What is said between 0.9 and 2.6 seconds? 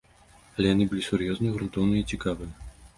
былі сур'ёзныя, грунтоўныя і цікавыя.